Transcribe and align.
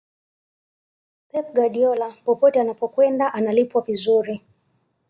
pep 1.29 1.53
guardiola 1.55 2.09
popote 2.25 2.59
anapokwenda 2.61 3.33
analipwa 3.33 3.81
vizuri 3.81 4.41